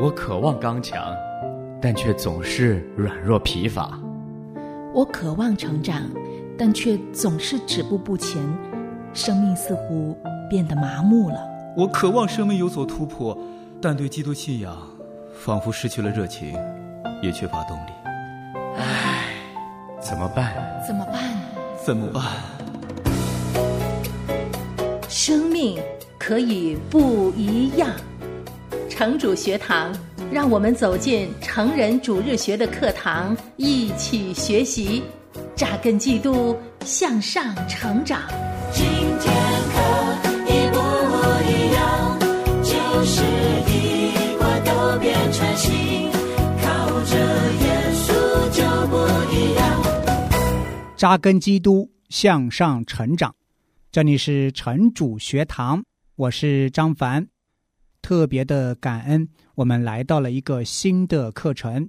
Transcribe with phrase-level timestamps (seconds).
[0.00, 1.12] 我渴望刚强，
[1.82, 3.98] 但却总是软弱疲乏。
[4.94, 6.02] 我渴望成长，
[6.56, 8.40] 但却总是止步不前，
[9.12, 10.16] 生命似乎
[10.48, 11.40] 变得麻木了。
[11.76, 13.36] 我渴望生命有所突破，
[13.82, 14.76] 但对基督信仰
[15.34, 16.56] 仿佛失去了热情，
[17.20, 17.90] 也缺乏动力。
[18.76, 19.34] 唉，
[20.00, 20.54] 怎么办？
[20.86, 21.22] 怎么办？
[21.84, 22.22] 怎么办？
[25.08, 25.76] 生命
[26.20, 27.90] 可以不一样。
[28.98, 29.96] 城主学堂，
[30.32, 35.04] 让我们走进成人主日学的课堂，一起学习，
[35.54, 38.22] 扎根基督，向上成长。
[38.72, 38.84] 今
[39.20, 39.32] 天
[39.70, 39.78] 可
[40.48, 40.78] 一不
[41.46, 42.18] 一样，
[42.64, 43.22] 就是
[43.70, 46.10] 一块都变成新，
[46.60, 47.14] 靠着
[47.60, 48.10] 耶稣
[48.50, 48.96] 就不
[49.32, 49.62] 一样。
[50.96, 53.32] 扎根基督，向上成长。
[53.92, 55.84] 这里是城主学堂，
[56.16, 57.28] 我是张凡。
[58.08, 61.86] 特别的感恩，我们来到了一个新的课程。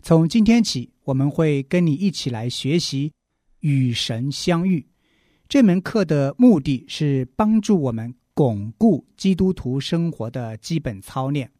[0.00, 3.12] 从今天起，我们会跟你一起来学习
[3.60, 4.86] 与神相遇
[5.46, 11.52] 这门课的目的是帮助我们巩固基督徒生活的基本操练，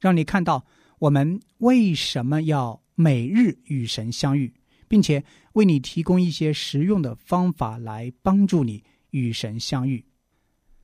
[0.00, 0.64] 让你看到
[0.98, 4.54] 我们为什么要每日与神相遇，
[4.88, 10.02] 并且为你提供一些实用的方法来帮助你与神相遇。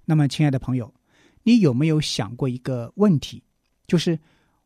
[0.04, 0.92] 那么，亲爱的朋友。
[1.46, 3.40] 你有没有想过一个问题，
[3.86, 4.18] 就是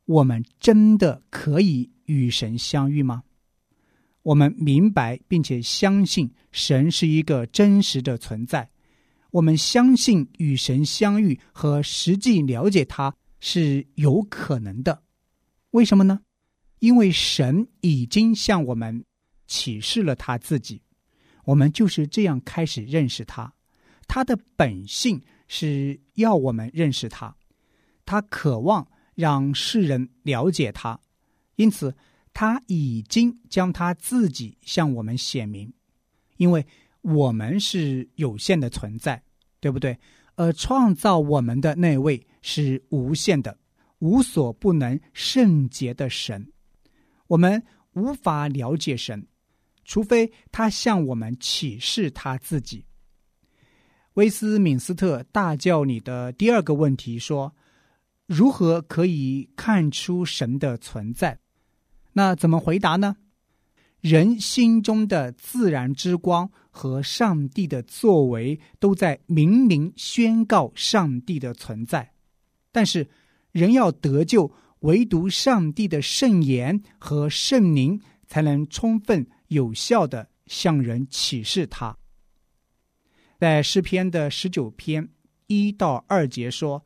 [0.06, 3.22] 我们真的可以与神相遇吗？
[4.22, 8.66] 我们明白并且相信神是一个真实的存在，
[9.30, 15.02] 我们相信与神相遇和实际了解他是有可能的。
[15.72, 16.18] 为什么呢？
[16.78, 19.04] 因为神已经向我们
[19.46, 20.80] 启示了他自己，
[21.44, 23.52] 我们就是这样开始认识他，
[24.08, 25.20] 他的本性。
[25.52, 27.34] 是要我们认识他，
[28.06, 31.00] 他渴望让世人了解他，
[31.56, 31.92] 因此
[32.32, 35.72] 他已经将他自己向我们显明。
[36.36, 36.64] 因为
[37.02, 39.20] 我们是有限的存在，
[39.58, 39.98] 对不对？
[40.36, 43.58] 而创造我们的那位是无限的、
[43.98, 46.46] 无所不能、圣洁的神。
[47.26, 47.60] 我们
[47.94, 49.26] 无法了解神，
[49.84, 52.84] 除非他向我们启示他自己。
[54.14, 57.54] 威斯敏斯特大教你的第二个问题说
[58.26, 61.38] ：“如何可以看出神的存在？”
[62.14, 63.16] 那怎么回答呢？
[64.00, 72.12] 人心中的自然之光和上帝的作为都在明明宣告上帝的存在，
[72.72, 73.08] 但是
[73.52, 74.50] 人要得救，
[74.80, 81.96] 唯独上帝的圣言和圣灵才能充分有效的向人启示他。
[83.40, 85.08] 在诗篇的十九篇
[85.46, 86.84] 一到二节说：“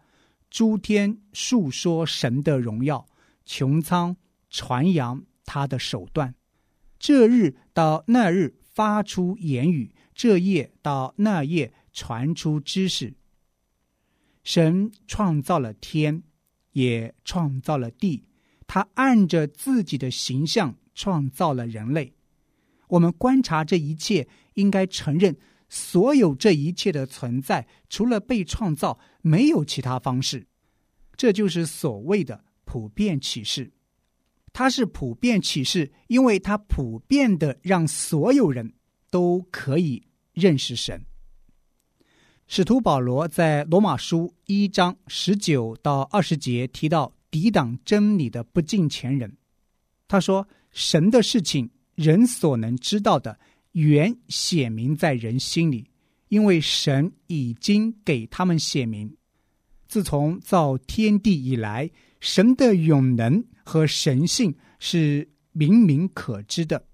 [0.49, 3.09] 诸天述说神的荣耀，
[3.45, 4.17] 穹苍
[4.49, 6.33] 传扬他的手段。
[6.97, 13.15] 这日到那日发出言语，这夜到那夜传出知识。
[14.45, 16.23] 神创造了天，
[16.71, 18.23] 也创造了地，
[18.69, 22.15] 他按着自己的形象创造了人类。
[22.87, 25.37] 我们观察这一切，应该承认。”
[25.69, 30.47] 所有这一切的存在，除了被创造，没有其他方式。
[31.17, 33.73] 这就是所谓的普遍启示。
[34.53, 38.75] 它是普遍启示，因为它普遍的让所有人
[39.11, 41.05] 都可以认识神。
[42.47, 49.37] 使徒保罗在罗马书一章十九到二十节提到抵挡真理的不敬前人。
[50.07, 53.39] 他说：“神的事情，人所能知道的。”
[53.75, 55.89] 原显明在人心里，
[56.29, 59.17] 因为神已经给他们显明。
[59.87, 61.91] 自从造天地以来，
[62.21, 66.87] 神的永能和神性是明明可知的，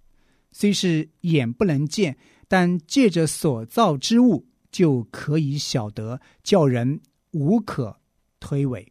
[0.52, 2.16] 虽是眼不能见，
[2.48, 7.00] 但借着所造之物就可以晓得，叫人
[7.32, 8.00] 无可
[8.40, 8.86] 推诿。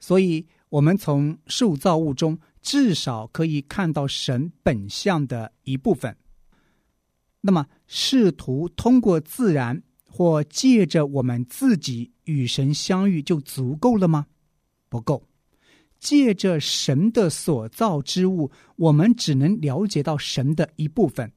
[0.00, 6.16] 所以，我们从受造物中至少可以看到神本相的一部分。
[7.44, 14.26] 那么，试图通过自然或借着我们自己与神相遇就足够了吗？
[14.88, 15.28] 不够。
[15.98, 21.30] 借着神的所造之物，我们只能了解到神的一部分。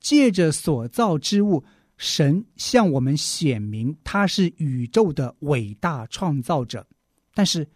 [0.00, 1.64] 借着所造之物，
[1.96, 6.86] 神向我们显明他是宇宙的伟大创造者，
[7.34, 7.66] 但是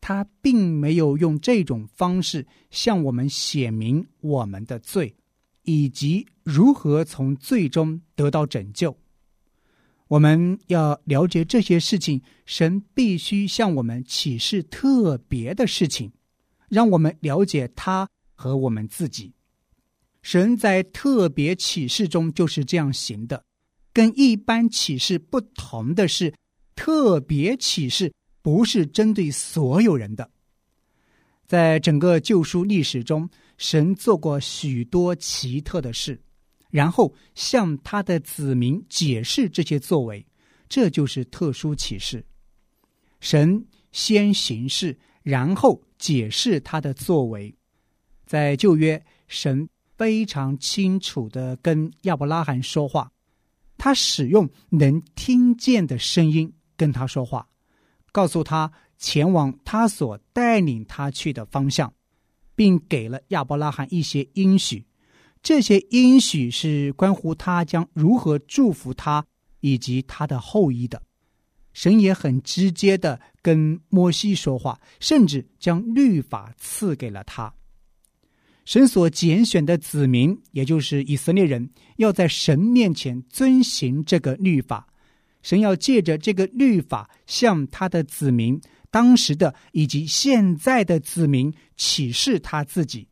[0.00, 5.14] 他并没有用这种方式向我们显明我们的罪。
[5.68, 8.96] 以及如何从最终得到拯救，
[10.06, 16.10] 我们要了解这些事情，神必须向我们启示特别的事情，
[16.70, 19.34] 让我们了解他和我们自己。
[20.22, 23.44] 神在特别启示中就是这样行的，
[23.92, 26.32] 跟一般启示不同的是，
[26.74, 28.10] 特别启示
[28.40, 30.30] 不是针对所有人的。
[31.46, 33.28] 在整个救赎历史中，
[33.58, 36.18] 神做过许多奇特的事，
[36.70, 40.26] 然后向他的子民解释这些作为，
[40.68, 42.24] 这就是特殊启示。
[43.20, 43.62] 神
[43.92, 47.54] 先行事，然后解释他的作为。
[48.24, 53.12] 在旧约，神非常清楚的跟亚伯拉罕说话，
[53.76, 57.46] 他使用能听见的声音跟他说话，
[58.12, 58.72] 告诉他。
[59.00, 61.94] 前往他所带领他去的方向，
[62.58, 64.84] 并给了亚伯拉罕一些应许。
[65.40, 69.24] 这些应许是关乎他将如何祝福他
[69.60, 71.00] 以及他的后裔的。
[71.72, 77.54] 神也很直接的跟摩西说话，甚至将律法赐给了他。
[78.64, 84.88] 神所拣选的子民，也就是以色列人，要在神面前遵行这个律法。
[85.42, 88.60] 神要借着这个律法向他的子民。
[88.90, 93.06] 当时的以及现在的子民启示他自己，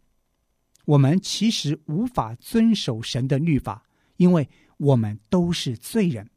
[0.86, 3.84] 我们其实无法遵守神的律法，
[4.16, 6.28] 因为我们都是罪人。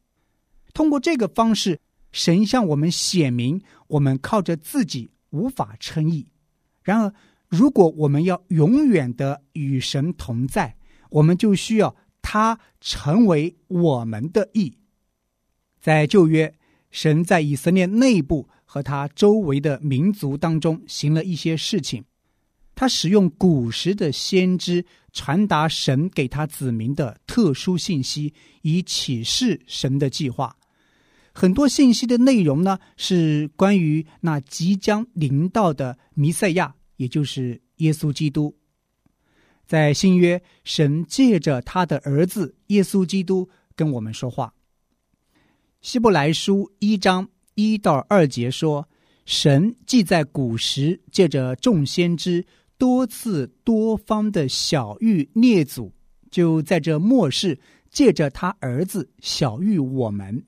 [0.73, 1.79] 通过这个方式，
[2.11, 6.27] 神向我们显明，我们靠着自己无法称义。
[6.83, 7.13] 然而，
[7.47, 10.75] 如果我们要永远的与神同在，
[11.09, 14.77] 我们就需要他成为我们的义。
[15.79, 16.53] 在旧约，
[16.91, 18.49] 神在以色列内部。
[18.71, 22.03] 和他周围的民族当中行了一些事情，
[22.75, 28.31] 他使用古时的先知传达神给他子民的特殊信息，
[28.61, 30.55] 以启示神的计划。
[31.33, 38.55] 很多信息的内容呢，是关于那即将临到的弥赛亚，也就是耶稣基督。
[39.65, 44.53] 在新约，神借着他的儿子耶稣基督跟我们说话。
[45.81, 47.27] 希伯来书一章。
[47.59, 48.87] 一到二节说，
[49.25, 52.45] 神既在古时借着众先知
[52.77, 55.91] 多次多方的小谕列祖，
[56.31, 57.59] 就在这末世
[57.89, 60.45] 借着他儿子小谕我们，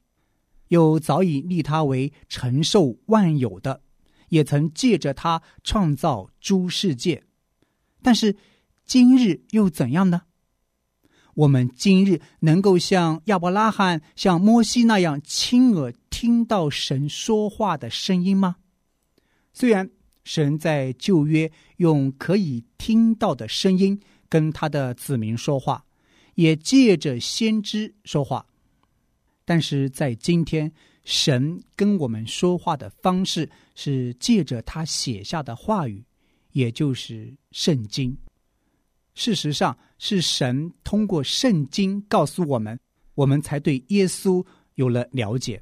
[0.69, 3.81] 又早已立他为承受万有的，
[4.29, 7.21] 也曾借着他创造诸世界。
[8.01, 8.35] 但是
[8.85, 10.21] 今日又怎样呢？
[11.33, 18.57] 我们今日能够像亚伯拉罕、像摩西那样亲耳听到神说话的声音吗？
[19.51, 19.89] 虽然
[20.23, 23.99] 神在旧约用可以听到的声音
[24.29, 25.83] 跟他的子民说话，
[26.35, 28.45] 也借着先知说话，
[29.43, 30.71] 但是在今天，
[31.03, 36.03] 神跟我们说话的方式是借着他写下的话语，
[36.51, 38.15] 也就是圣经。
[39.15, 42.79] 事实上，是神通过圣经告诉我们，
[43.15, 45.61] 我们才对耶稣有了了解。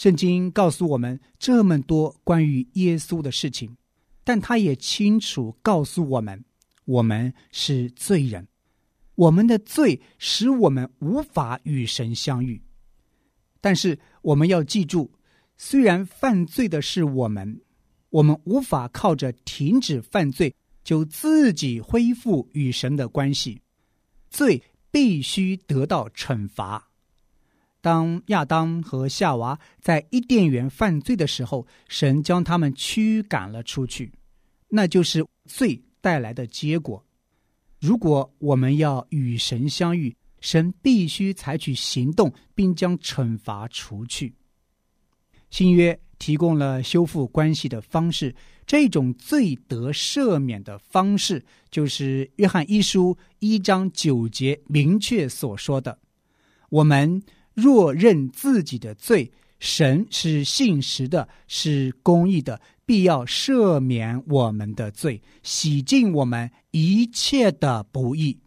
[0.00, 3.76] 圣经告诉我们这么多关于耶稣的事情，
[4.24, 6.42] 但他也清楚告诉我们，
[6.86, 8.48] 我们是罪人，
[9.14, 12.62] 我们的罪使我们无法与神相遇。
[13.60, 15.12] 但是我们要记住，
[15.58, 17.60] 虽然犯罪的是我们，
[18.08, 20.54] 我们无法靠着停止犯罪。
[20.82, 23.60] 就自己恢复与神的关系，
[24.30, 26.89] 罪必须得到惩罚。
[27.80, 34.12] 当亚当和夏娃在伊甸园犯罪的时候，神将他们驱赶了出去，
[34.68, 37.04] 那就是罪带来的结果。
[37.78, 44.34] 如果我们要与神相遇，神必须采取行动，并将惩罚除去。
[45.50, 48.34] 新约提供了修复关系的方式。
[48.66, 55.98] 这种最得赦免的方式，就是约翰一书一章九节明确所说的
[56.70, 57.20] ：“我们
[57.54, 68.38] 若认自己的罪，神是信实的，是公义的，必要赦免我们的罪，洗净我们一切的不义。”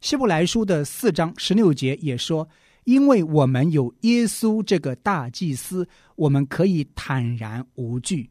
[0.00, 2.48] 希伯来书的四章十六节也说
[2.84, 8.28] ：“因为我们有耶稣这个大祭司，我们可以坦然无惧。”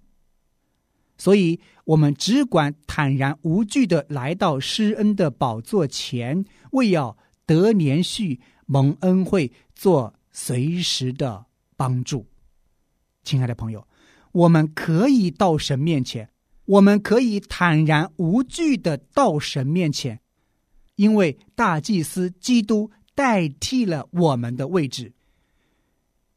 [1.18, 8.40] 所以，我们只管坦然无惧的来到施恩的宝座前，为要得连续
[8.72, 12.26] 蒙恩惠，做随时的帮助。
[13.22, 13.86] 亲爱的朋友，
[14.32, 16.30] 我们可以到神面前，
[16.64, 20.22] 我们可以坦然无惧的到神面前，
[20.96, 25.12] 因为大祭司基督代替了我们的位置，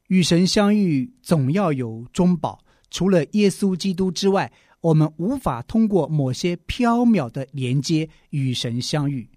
[0.08, 9.30] 与神相遇总要有中保，除了耶稣基督之外，我们无法通过某些缥缈的连接与神相遇。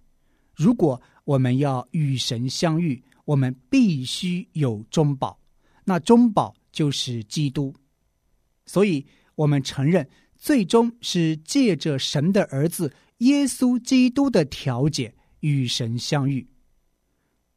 [0.55, 5.37] 如果我们要与神相遇，我们必须有中保，
[5.83, 7.75] 那中保就是基督。
[8.65, 9.05] 所以，
[9.35, 10.07] 我们承认，
[10.37, 16.47] 最终是借着神的儿子耶稣基督的调解与神相遇。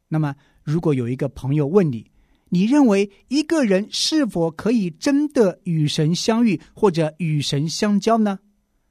[0.09, 2.11] 那么，如果有一个朋友问你，
[2.49, 8.39] 你认为一个人是否可以真的与神相遇或者与神相交呢？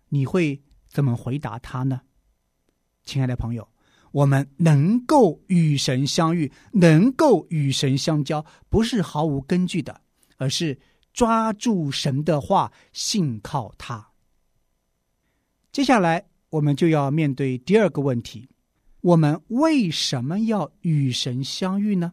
[0.08, 2.00] 你会怎么回答他呢？
[3.04, 3.68] 亲爱的朋友，
[4.12, 10.00] 我们能够与神相遇，能够与神相交，不是毫无根据的，
[10.36, 10.78] 而是
[11.12, 14.08] 抓住神的话，信靠他。
[15.72, 18.48] 接下来，我们就要面对第二个问题：
[19.00, 22.12] 我们为什么要与神相遇呢？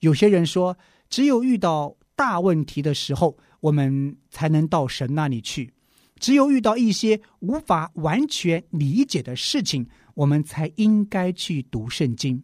[0.00, 0.76] 有些人说，
[1.08, 5.70] 只有遇到大问题的时候，我们才能到神那里去；
[6.18, 12.42] 只有遇到一些无法完全理解的事情，我们才应该去读圣经；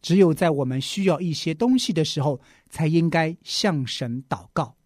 [0.00, 2.40] 只有在我们需要一些东西的时候，
[2.70, 4.76] 才应该向神祷告，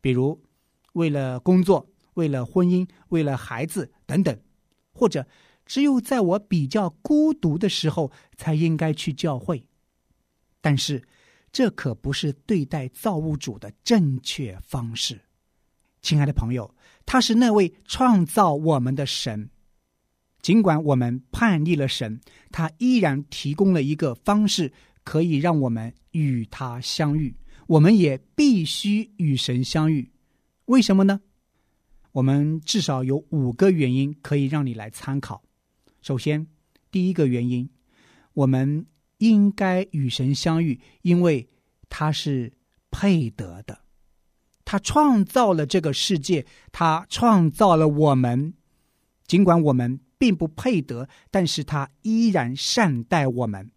[0.00, 0.40] 比如
[0.92, 4.34] 为了工作、为了婚姻、为了孩子等等；
[4.92, 5.26] 或者
[5.66, 9.66] 只有在我比较孤独的时候，才应该去教会。
[10.60, 11.02] 但是。
[11.52, 15.20] 这可不是对待造物主的正确方式，
[16.00, 16.72] 亲爱的朋友，
[17.04, 19.50] 他是那位创造我们的神。
[20.42, 22.20] 尽管我们叛逆了神，
[22.50, 24.72] 他依然提供了一个方式，
[25.04, 27.34] 可以让我们与他相遇。
[27.66, 30.10] 我们也必须与神相遇。
[30.66, 31.20] 为什么呢？
[32.12, 35.42] 我们至少有五个原因可以让你来参考。
[36.02, 36.46] 首先，
[36.90, 37.68] 第一个原因，
[38.34, 38.86] 我们。
[39.20, 41.46] 应该与神相遇，因为
[41.90, 42.50] 他是
[42.90, 43.78] 配得的。
[44.64, 48.54] 他创造了这个世界，他创造了我们。
[49.26, 53.70] 尽管我们并不配得，但是他依然善待我们。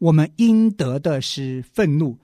[0.00, 2.18] 我们应得的是愤怒，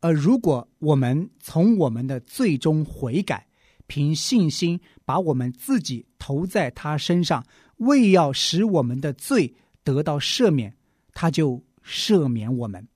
[0.00, 3.46] 而如果我们从我们的最终悔改，
[3.86, 9.54] 凭信心把我们自己投在他身上，为要使我们的罪
[9.84, 10.74] 得到赦免。
[11.12, 12.88] 他就赦免我们，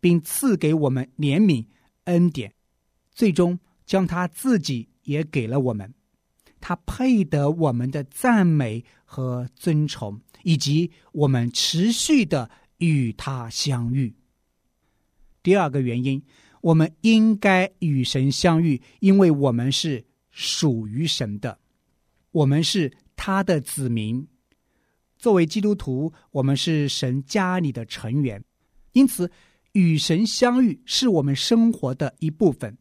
[0.00, 1.66] 并赐给我们怜悯
[2.04, 2.50] 恩典，
[3.12, 5.92] 最终将他自己也给了我们。
[6.66, 14.12] 他配得我们的赞美和尊崇，以及我们持续的与他相遇。
[15.44, 16.20] 第二个原因，
[16.62, 21.56] 我们应该与神相遇，因为我们是属于神的，
[22.32, 24.26] 我们是他的子民。
[25.16, 28.42] 作为基督徒，我们是神家里的成员，
[28.90, 29.30] 因此
[29.70, 32.76] 与神相遇是我们生活的一部分。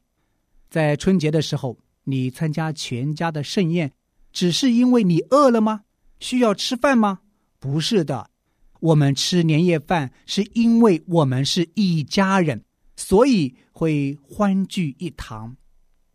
[0.72, 3.92] 在春节的时候，你参加全家的盛宴，
[4.32, 5.84] 只是因为你饿了吗？
[6.20, 7.20] 需要吃饭吗？
[7.60, 8.32] 不是的，
[8.80, 12.64] 我们吃年夜饭是因为我们是一家人，
[12.96, 15.56] 所以会欢聚一堂。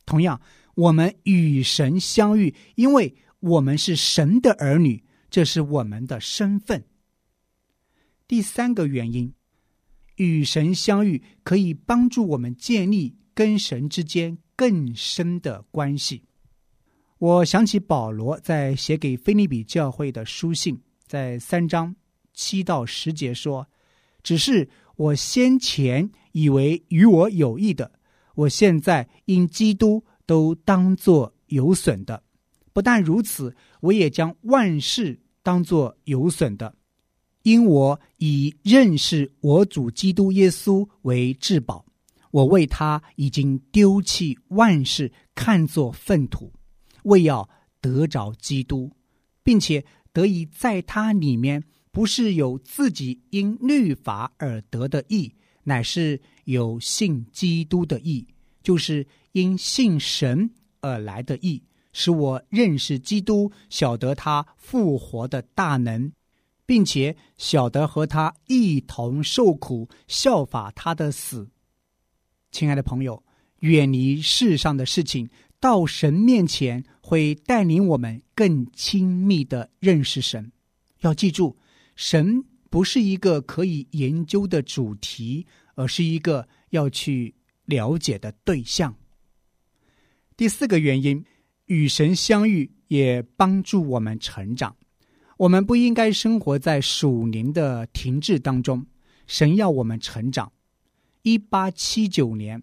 [0.06, 0.40] 同样，
[0.74, 5.04] 我们与神相遇，因为我们是神的儿女。
[5.30, 6.84] 这是我们的身份。
[8.26, 9.32] 第三个原因，
[10.16, 16.22] 与神相遇可以帮助我们建立跟神之间更深的关系。
[17.18, 21.94] 我想起保罗在写给菲利比教会的书信，在三章
[22.32, 23.66] 七到十节说
[24.22, 27.92] ：“只是我先前以为与我有益的，
[28.34, 32.22] 我现在因基督都当作有损的。”
[32.72, 36.74] 不但如此，我也将万事当作有损的，
[37.42, 41.84] 因我以认识我主基督耶稣为至宝。
[42.30, 46.52] 我为他已经丢弃万事，看作粪土，
[47.02, 47.48] 为要
[47.80, 48.90] 得着基督，
[49.42, 55.34] 并且得以在他里面，不是有自己因律法而得的义，
[55.64, 58.26] 乃是有信基督的义，
[58.62, 61.62] 就是因信神而来的义。
[61.92, 66.12] 使我认识基督，晓得他复活的大能，
[66.64, 71.48] 并且晓得和他一同受苦，效法他的死。
[72.50, 73.22] 亲爱的朋友，
[73.60, 75.28] 远离世上的事情，
[75.58, 80.50] 到神面前会带领我们更亲密的认识神。
[81.00, 81.56] 要记住，
[81.96, 88.94] 神不是一个可以研究的主题，而是一个要去了解的对象。
[90.36, 91.24] 第四个原因。
[91.66, 94.74] 与神相遇也帮助我们成长。
[95.36, 98.84] 我们不应该生活在属灵的停滞当中。
[99.28, 100.50] 神要我们成长。
[101.22, 102.62] 一八七九年，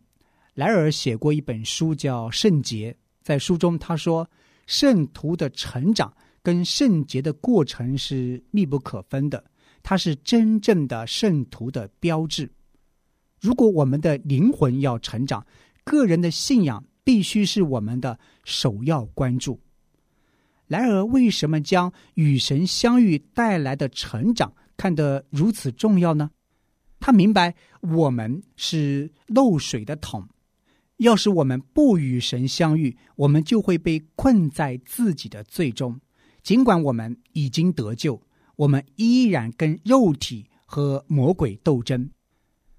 [0.56, 2.92] 莱尔写过一本书叫《圣洁》。
[3.22, 4.28] 在书中，他说
[4.66, 6.12] ：“圣徒的成长
[6.42, 9.44] 跟圣洁的过程是密不可分的，
[9.84, 12.52] 它是真正的圣徒的标志。
[13.40, 15.46] 如果我们的灵魂要成长，
[15.84, 19.60] 个人的信仰必须是我们的首要关注。”
[20.66, 26.32] 莱尔为什么将与神相遇带来的成长看得如此重要呢？
[27.00, 30.28] 他明白我们是漏水的桶，
[30.98, 36.00] 要是我们不与神相遇，我们就会被困在自己的罪中。
[36.42, 38.22] 尽管我们已经得救，
[38.56, 42.10] 我们依然跟肉体和魔鬼斗争。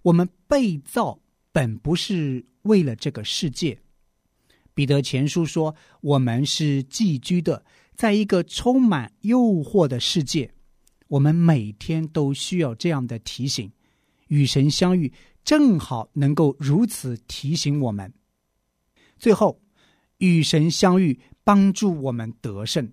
[0.03, 1.21] 我们被造
[1.53, 3.79] 本不是为了这个世界。
[4.75, 10.53] 彼得前书说：“我们是寄居的，在一个充满诱惑的世界。”
[11.09, 13.73] 我们每天都需要这样的提醒。
[14.29, 15.13] 与神相遇，
[15.45, 18.13] 正好能够如此提醒我们。
[19.19, 19.61] 最后，
[20.19, 22.91] 与神相遇帮助我们得胜。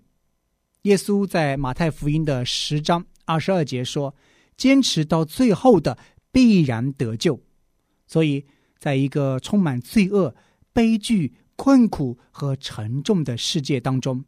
[0.82, 4.14] 耶稣在马太福音的十章二十二节说
[4.56, 5.98] ：“坚持到最后的
[6.30, 7.40] 必然得救。”
[8.06, 8.44] 所以，
[8.78, 10.34] 在一个充满罪恶、
[10.72, 14.24] 悲剧、困苦和沉重的世界当中，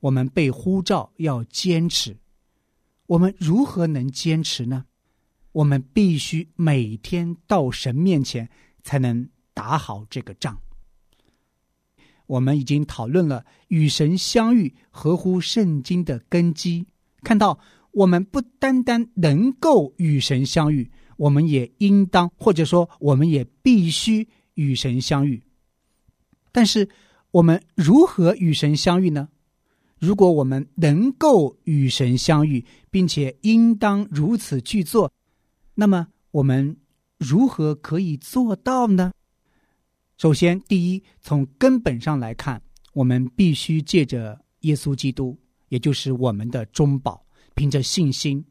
[0.00, 2.16] 我们被呼召要坚持。
[3.06, 4.86] 我们如何能坚持呢？
[5.56, 8.50] 我们必须每天到神面前，
[8.82, 10.60] 才能打好这个仗。
[12.26, 16.84] 我们已经讨论了与神相遇合乎圣经的根基，
[17.22, 17.58] 看到
[17.92, 25.42] 我们不单单能够与神相遇，我们也应当或者说我们也必须与神相遇。
[26.52, 26.90] 但是，
[27.30, 29.30] 我们如何与神相遇呢？
[29.98, 35.10] 如果我们能够与神相遇，并且应当如此去做。
[35.78, 36.74] 那么我们
[37.18, 39.12] 如何可以做到呢？
[40.16, 42.60] 首先，第一，从根本上来看，
[42.94, 47.22] 我们必须借着耶稣基督，也就是我们的中保，
[47.54, 48.42] 凭着信心。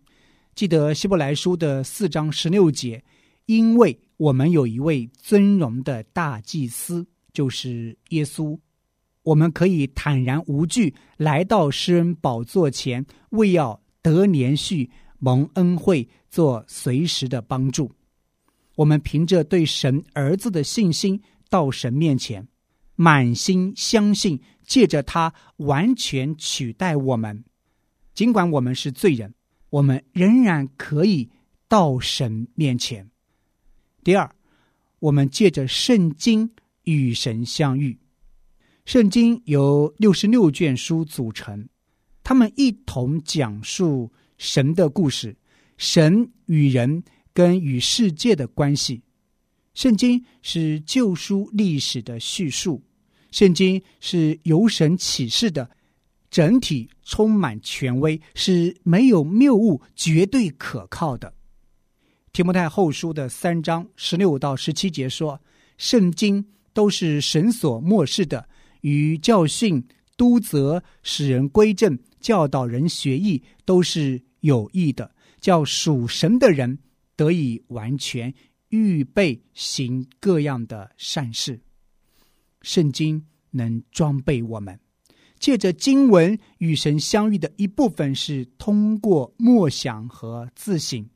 [0.54, 3.04] 记得希伯来书的四章十六节，
[3.47, 8.56] 因为我们有一位尊荣的大祭司，就是耶稣，
[9.23, 14.88] 我们可以坦然无惧来到施恩宝座前，为要得连续。
[15.19, 17.91] 蒙恩惠做随时的帮助，
[18.75, 22.47] 我们凭着对神儿子的信心到神面前，
[22.95, 27.43] 满心相信，借着他完全取代我们。
[28.13, 29.34] 尽管我们是罪人，
[29.69, 31.30] 我们仍然可以
[31.67, 33.10] 到神面前。
[34.04, 34.30] 第二，
[34.99, 36.51] 我们借着圣经
[36.84, 37.97] 与神相遇。
[38.86, 41.67] 圣经由六十六卷书组成，
[42.23, 44.12] 他们一同讲述。
[44.38, 45.36] 神的故事，
[45.78, 49.02] 神与人跟与世界的关系。
[49.74, 52.82] 圣经是旧书历史的叙述，
[53.32, 55.69] 圣经是由神启示的，
[56.30, 61.34] 整体充满权威，是没有谬误，绝对可靠的。
[62.32, 65.41] 提摩太后书的三章十六到十七节说，
[65.78, 68.48] 圣经都是神所漠视的，
[68.82, 69.82] 与教训、
[70.17, 71.98] 督责、使人归正。
[72.21, 76.77] 教导人学艺都是有益的，叫属神的人
[77.15, 78.34] 得以完全
[78.69, 81.60] 预备行各样的善事。
[82.62, 84.79] 圣经能装备我们，
[85.39, 91.08] 借着经文与神相遇的一部分是通过默想和自省。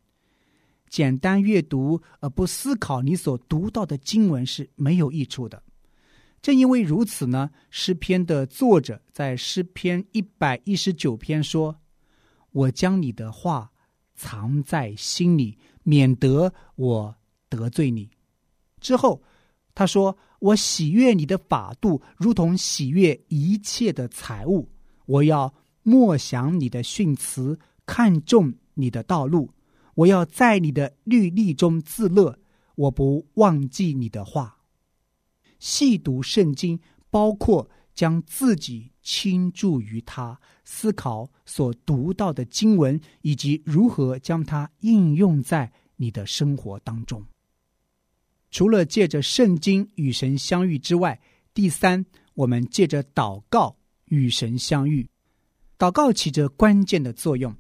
[0.89, 5.61] 简单阅读而不思考你所读到的经文是没有益处的。
[6.41, 11.78] 正因为如此呢，诗篇的作者在诗篇一百一十九篇说
[12.51, 13.71] ：“我将你的话
[14.15, 17.15] 藏在心里，免得我
[17.49, 18.09] 得罪你。”
[18.79, 19.21] 之后
[19.75, 24.69] 他说：“我喜悦你的法度，如同喜悦一切的财物。
[25.05, 29.51] 我要默想你的训词，看重你的道路。
[29.95, 32.39] 我要在你的律例中自乐，
[32.75, 34.57] 我不忘记你的话。”
[35.59, 47.21] 细读圣经，包括将自己倾注于他，思考所读到的经文，以及如何将它应用在你的生活当中。
[48.51, 51.19] 除了借着圣经与神相遇之外，
[51.53, 55.05] 第三，我们借着祷告与神相遇。
[55.77, 57.53] 祷告起着关键的作用，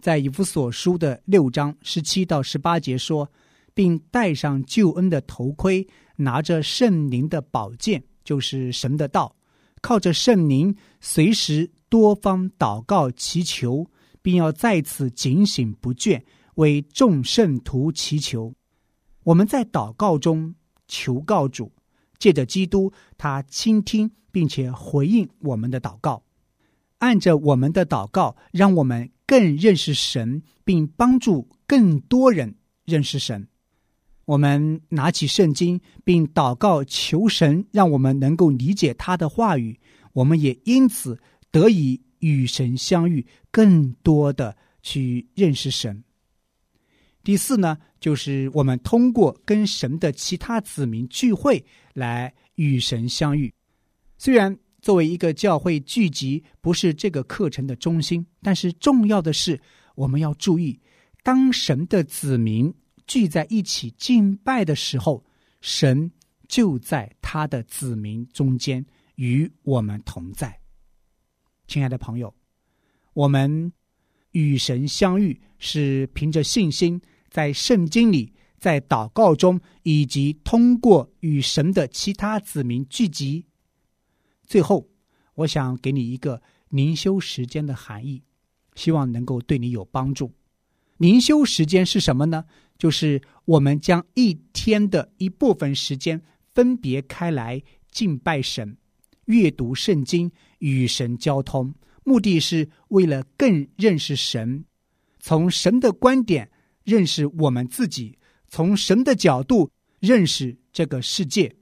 [0.00, 3.30] 在以弗所书的六章十七到十八节说，
[3.72, 5.86] 并戴上救恩的头盔。
[6.16, 9.36] 拿着圣灵的宝剑，就是神的道，
[9.80, 13.88] 靠着圣灵，随时多方祷告祈求，
[14.22, 16.22] 并要在此警醒不倦，
[16.54, 18.52] 为众圣徒祈求。
[19.22, 20.54] 我们在祷告中
[20.88, 21.72] 求告主，
[22.18, 26.22] 借着基督，他倾听并且回应我们的祷告，
[26.98, 33.48] 按着我们的祷告，让我们更认识神，并帮助更多人认识神。
[34.26, 39.78] 我们拿起圣经，并祷告求神，让我们能够理解他的话语。
[40.12, 41.16] 我们也因此
[41.52, 46.02] 得以与神相遇，更多的去认识神。
[47.22, 53.52] 第四呢，就是我们通过跟神的其他子民聚会来与神相遇。
[54.18, 59.60] 虽然作为一个教会聚集不是这个课程的中心，但是重要的是
[59.94, 60.80] 我们要注意，
[61.22, 62.74] 当神的子民。
[63.06, 65.24] 聚在一起敬拜的时候，
[65.60, 66.10] 神
[66.48, 68.84] 就在他的子民中间
[69.16, 70.58] 与我们同在。
[71.66, 72.34] 亲爱的朋友，
[73.12, 73.72] 我们
[74.32, 83.44] 与神相遇是凭着信心，在圣经里，在祷告中，以及通过与神的其他子民聚集。
[84.46, 84.88] 最后，
[85.34, 88.22] 我想给你一个灵修时间的含义，
[88.74, 90.32] 希望能够对你有帮助。
[90.98, 92.44] 灵修时间是什么呢？
[92.78, 96.20] 就是我们将一天的一部分时间
[96.54, 98.76] 分别开来敬拜神、
[99.24, 104.64] 阅读圣经、与神交通，目的是为了更认识神，
[105.20, 106.50] 从神的观点
[106.84, 111.54] 认识我们自己，从神的角度认识这个世界。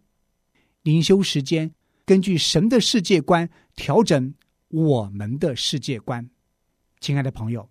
[0.83, 1.73] 灵修时间
[2.05, 4.35] 根据神的世界观调整
[4.69, 6.29] 我们的世界观。
[7.01, 7.69] 亲爱的朋友，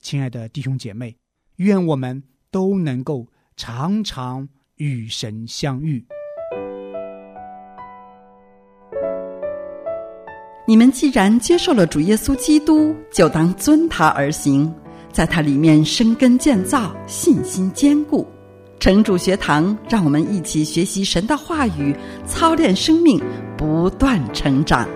[0.00, 1.16] 亲爱的弟兄姐妹，
[1.56, 2.22] 愿我们。
[2.52, 6.04] 都能够常常与神相遇。
[10.64, 14.72] 你们既然接受了主耶稣基督，就当遵他而行，
[15.10, 18.24] 在他里面生根建造，信心坚固。
[18.78, 23.20] 城主学堂，让我们一起学习神的话语，操练生命，
[23.56, 24.88] 不断成长。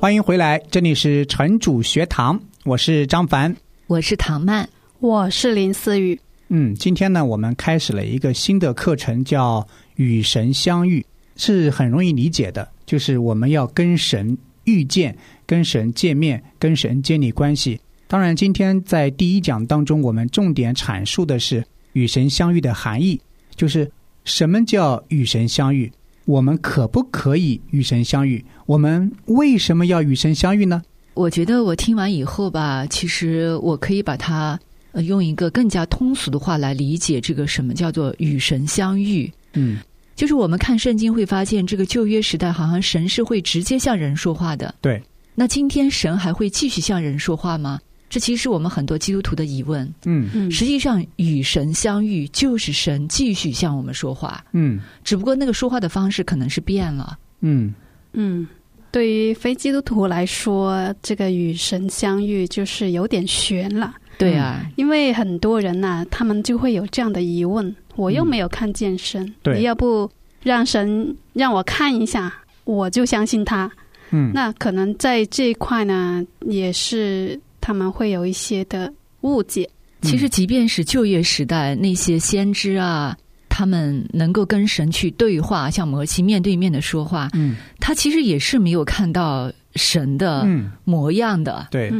[0.00, 3.54] 欢迎回来，这里是城主学堂，我是张凡，
[3.86, 4.66] 我是唐曼，
[4.98, 6.18] 我是林思雨。
[6.48, 11.04] 嗯，今天呢，我们开始了一个新的课程，叫“与神相遇”，
[11.36, 17.78] 是很容易理解的，就是我们要跟神遇见，跟神见面，跟神建立关系。
[18.06, 23.20] 当然，今天在第一讲当中，我们重点阐述的是与神相遇的含义，
[23.56, 23.90] 就是
[24.24, 25.90] 什么叫与神相遇。
[26.26, 28.42] 我们可不可以与神相遇？
[28.64, 30.82] 我们为什么要与神相遇呢？
[31.12, 34.58] 我觉得我听完以后吧，其实我可以把它
[34.94, 39.30] 用一个更加通俗的话来理解这个什么叫做与神相遇。
[39.52, 39.78] 嗯，
[40.16, 44.74] 就是我们看圣经会发现，这个旧约时代好像神是会直接向人说话的。
[44.80, 45.02] 对，
[45.34, 47.78] 那今天神还会继续向人说话吗？
[48.14, 49.92] 这其实是我们很多基督徒的疑问。
[50.04, 54.44] 嗯嗯，实际上与神相遇就是神继续向我们说话。
[54.52, 57.18] 嗯，只不过那个说话的方式可能是变了。
[57.40, 57.74] 嗯
[58.12, 58.46] 嗯，
[58.92, 63.92] 对于非基督徒来说，这个与神相遇就是有点悬了。
[64.16, 70.08] 对啊，因为很多人呐，他们就会有这样的疑问：我又没有看见神，对你要不
[70.44, 73.68] 让神让我看一下，我就相信他。
[74.10, 77.40] 嗯，那可能在这一块呢，也是。
[77.64, 79.66] 他们会有一些的误解。
[80.02, 83.16] 其实，即便是旧约时代那些先知啊，
[83.48, 90.46] 他们能够跟神去对话，像摩西面对面的说话，嗯，他其实也是没有看到神的
[90.84, 91.68] 模样的。
[91.70, 91.90] 对，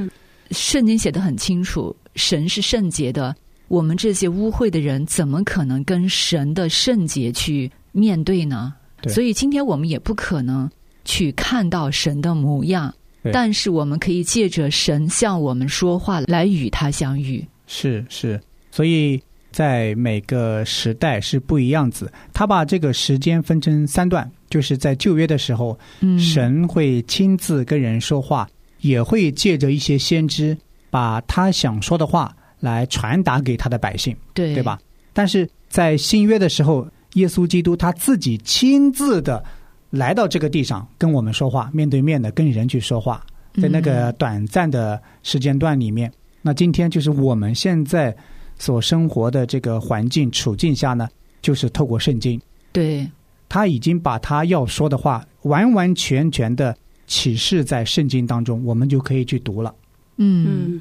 [0.50, 3.34] 圣经写的很清楚，神是圣洁的，
[3.68, 8.74] 我们这些污秽的人，怎么可能跟神的圣洁去面对呢？
[9.08, 10.70] 所以，今天我们也不可能
[11.06, 12.94] 去看到神的模样。
[13.32, 17.44] 但是我们可以借着神向我们说话来与他相遇。
[17.66, 22.12] 是是，所以在每个时代是不一样子。
[22.32, 25.78] 他把这个时间分成三段，就是在旧约的时候，
[26.18, 28.48] 神会亲自跟人说话，
[28.80, 30.56] 也会借着一些先知
[30.90, 34.78] 把他想说的话来传达给他的百姓，对对吧？
[35.12, 39.42] 但是在新约的时候，耶稣基督他自己亲自的。
[39.94, 43.24] 来到这个地上跟我们说话，面对面的跟人去说话，
[43.60, 48.14] 在那个短暂的时间段里面，那今天就是我们现在
[48.58, 51.08] 所生活的这个环境处境下呢，
[51.40, 52.40] 就是透过圣经，
[52.72, 53.08] 对，
[53.48, 56.76] 他已经把他要说的话完完全全的
[57.06, 59.74] 启示在圣经当中，我们就可以去读了。
[60.16, 60.80] 嗯，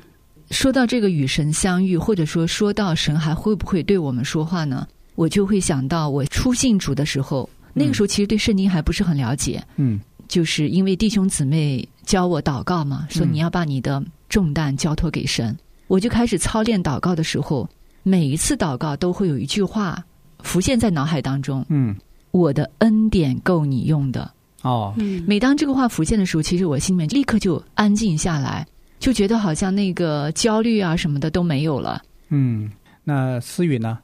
[0.51, 4.87] 说到这个与神相遇，或者说说到神还会不会对我们说话呢？
[5.15, 9.99] 我就会想到我初信主的时候，那个时候其实对圣经还不是很了解，嗯。
[10.29, 15.55] 就是因为弟兄姊妹教我祷告嘛，说你要把你的重担交托给神，
[15.87, 17.69] 我就开始操练祷告的时候，
[18.01, 20.03] 每一次祷告都会有一句话
[20.39, 21.95] 浮现在脑海当中：嗯，
[22.31, 24.31] 我的恩典够你用的。
[24.63, 28.65] 哦，嗯，每当这个话浮现的时候，其实我心里面立刻就安静下来，
[28.99, 32.01] 就觉得好像那个焦虑啊什么的都没有了。
[32.29, 32.71] 嗯，
[33.03, 33.99] 那思雨呢？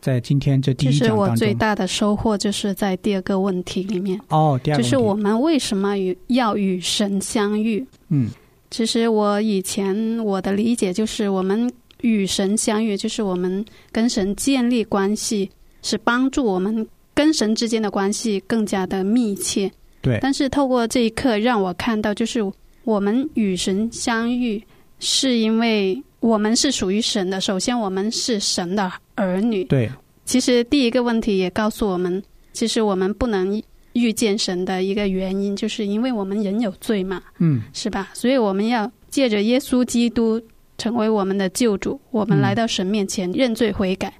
[0.00, 7.84] 在今天这第其实我一讲当中，最大的收获就是在第二个问题里面，哦，第二个就是我们为什么与要与神相遇？
[8.08, 8.28] 嗯。
[8.70, 11.68] 其实我以前我的理解就是，我们
[12.02, 15.50] 与神相遇，就是我们跟神建立关系，
[15.82, 19.68] 是帮助我们跟神之间的关系更加的密切。
[20.00, 20.20] 对。
[20.22, 22.40] 但是透过这一刻，让我看到，就是
[22.84, 24.62] 我们与神相遇，
[25.00, 27.40] 是因为我们是属于神的。
[27.40, 29.64] 首先，我们是神的儿女。
[29.64, 29.90] 对，
[30.24, 33.60] 其实第一个问题也告诉我们，其实我们不能
[33.94, 37.22] 遇见神的一个原因，就是因为我们人有罪嘛。
[37.38, 38.10] 嗯是吧？
[38.14, 40.40] 所以我们要借着耶稣基督
[40.78, 44.12] 成为我们的救主，我们嗯来到神面前认罪悔改，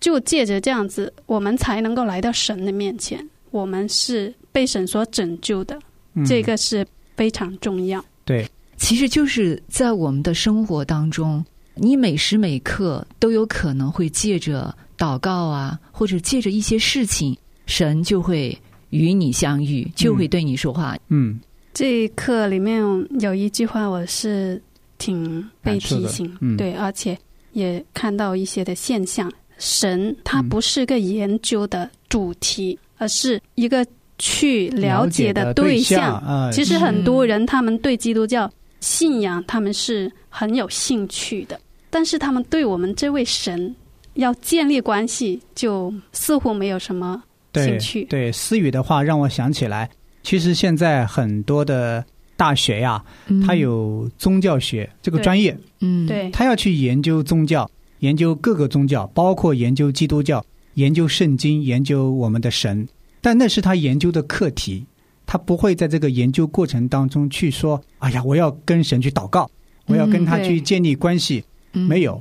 [0.00, 3.28] 就借着这样子，我们才能够来到神的面前。
[3.50, 5.78] 我们是被神所拯救的，
[6.14, 6.86] 嗯，这个是
[7.16, 8.02] 非常重要。
[8.24, 8.48] 对，
[8.80, 20.96] 其实就是在我们的生活当中，你每时每刻都有可能会借着祷告啊，或者借着一些事情，神就会与你相遇，就会对你说话。
[21.08, 21.38] 嗯
[21.74, 22.82] 这一课里面
[23.20, 24.60] 有一句话，我是
[24.98, 27.16] 挺被提醒，嗯对，而且
[27.52, 29.30] 也看到一些的现象。
[29.58, 33.86] 神它嗯不是个研究的主题，而是一个
[34.18, 43.74] 去了解的对象啊，其实很多人他们对基督教信仰他们是很有兴趣的，但是他们对我们这位神
[44.14, 47.22] 要建立关系，就似乎没有什么
[47.54, 48.04] 兴趣。
[48.04, 49.88] 对思雨的话，让我想起来，
[50.22, 52.04] 其实现在很多的
[52.36, 53.40] 大学呀，嗯。
[53.46, 56.30] 它有宗教学这个专业，嗯，对。
[56.30, 62.88] 他要去研究宗教，研究各个宗教，包括研究基督教、研究圣经、研究我们的神，
[63.20, 64.86] 但那是他研究的课题，
[65.30, 69.48] 他不会在这个研究过程当中去说：“哎呀，我要跟神去祷告，
[69.86, 71.44] 我要跟他去建立关系。
[71.72, 72.20] 嗯没有。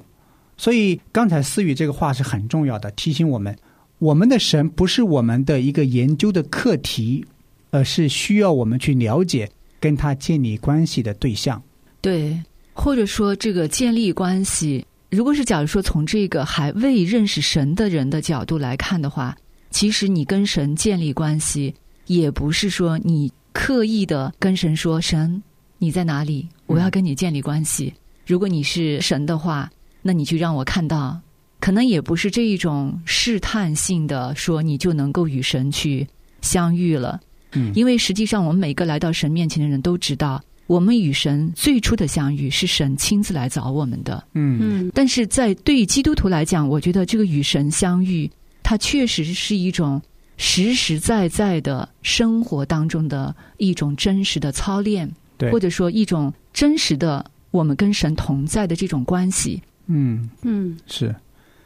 [0.58, 3.58] 所以刚才思雨这个话是很重要的，提醒我们，
[3.98, 7.26] 我们的神不是我们的一个研究的课题，
[7.72, 11.60] 而是需要我们去了解、跟他建立关系的对象。
[12.02, 12.40] 对，
[12.74, 19.36] 或者说这个建立关系，如果是假如说从这个还未认识神的人的角度来看的话，
[19.72, 21.74] 其实你跟神建立关系，
[22.10, 25.42] 也不是说你刻意的跟神说神
[25.78, 27.94] 你在哪里，我要跟你建立关系。
[28.26, 29.70] 如果你是神的话，
[30.02, 31.20] 那你就让我看到。
[31.60, 36.08] 可能也不是这一种试探性的说，你就能够与神去
[36.42, 37.20] 相遇了。
[37.54, 44.24] 嗯因为实际上，我们每个来到神面前的人都知道，我们与神最初的相遇是神亲自来找我们的。
[44.34, 48.28] 嗯嗯，但是在对于基督徒来讲，我觉得这个与神相遇，
[48.64, 50.02] 它确实是一种
[50.42, 59.62] 实实在在的生活当中的一种真实的操练，对或者说一种真实的我们跟神同在的这种关系。
[59.88, 60.30] 嗯。
[60.44, 61.14] 嗯是，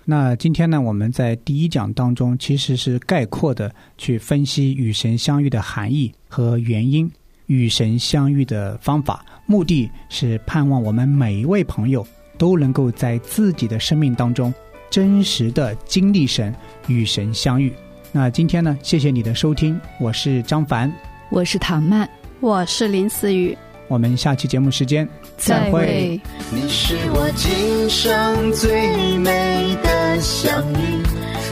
[0.05, 7.09] 那今天呢，我们在第一讲当中其实是概括的去分析与神相遇的含义和原因，
[7.45, 12.03] 与神相遇的方法，目的是盼望我们每一位朋友
[12.39, 14.51] 都能够在自己的生命当中
[14.89, 16.51] 真实的经历神
[16.87, 17.71] 与神相遇。
[18.15, 20.93] 那今天呢，谢谢你的收听，我是张凡，
[21.31, 22.07] 我是唐曼，
[22.41, 26.21] 我是林思雨，我们下期节目时间再会。
[26.51, 31.01] 你是我今生最美的相遇，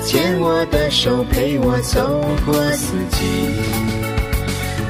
[0.05, 3.25] 牵我的手陪我走过四季。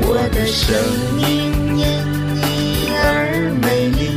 [0.01, 0.77] 我的声
[1.21, 1.86] 音因
[2.36, 4.10] 你而美丽，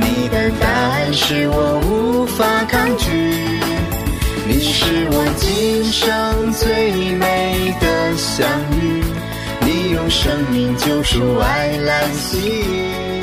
[0.00, 3.49] 你的答案是我无法抗拒。
[4.52, 8.44] 你是我今生最美的相
[8.80, 9.00] 遇，
[9.60, 13.19] 你用生命救赎爱来吸引。